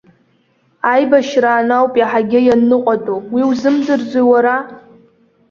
[0.91, 4.55] Аибашьраан ауп иаҳагьы ианныҟәатәу, уи узымдырӡои уара?!